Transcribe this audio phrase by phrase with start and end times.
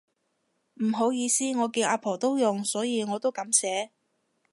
[0.83, 3.91] 唔好意思，我見阿婆都用所以我都噉寫